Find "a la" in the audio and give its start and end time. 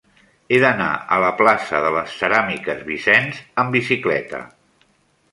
1.17-1.27